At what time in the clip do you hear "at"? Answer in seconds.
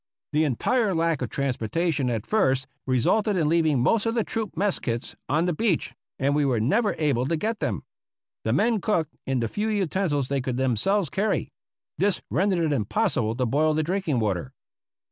2.09-2.25